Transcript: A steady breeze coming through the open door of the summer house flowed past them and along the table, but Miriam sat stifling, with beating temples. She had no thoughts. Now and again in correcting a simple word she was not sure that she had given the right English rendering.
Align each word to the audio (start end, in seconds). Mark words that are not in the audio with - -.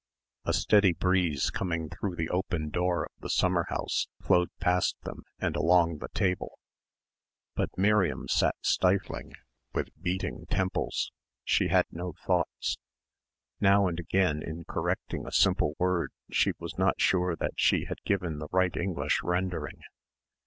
A 0.45 0.53
steady 0.53 0.93
breeze 0.93 1.51
coming 1.51 1.87
through 1.87 2.15
the 2.15 2.31
open 2.31 2.71
door 2.71 3.03
of 3.03 3.11
the 3.19 3.29
summer 3.29 3.67
house 3.69 4.07
flowed 4.19 4.49
past 4.59 4.95
them 5.03 5.25
and 5.37 5.55
along 5.55 5.99
the 5.99 6.07
table, 6.15 6.57
but 7.53 7.77
Miriam 7.77 8.27
sat 8.27 8.55
stifling, 8.61 9.33
with 9.75 9.89
beating 10.01 10.47
temples. 10.49 11.11
She 11.43 11.67
had 11.67 11.85
no 11.91 12.15
thoughts. 12.25 12.79
Now 13.59 13.85
and 13.87 13.99
again 13.99 14.41
in 14.41 14.63
correcting 14.67 15.27
a 15.27 15.31
simple 15.31 15.75
word 15.77 16.11
she 16.31 16.53
was 16.57 16.79
not 16.79 16.99
sure 16.99 17.35
that 17.35 17.53
she 17.57 17.85
had 17.85 18.01
given 18.03 18.39
the 18.39 18.47
right 18.51 18.75
English 18.75 19.21
rendering. 19.21 19.81